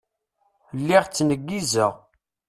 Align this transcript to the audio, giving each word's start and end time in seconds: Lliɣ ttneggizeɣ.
Lliɣ 0.79 1.03
ttneggizeɣ. 1.05 1.93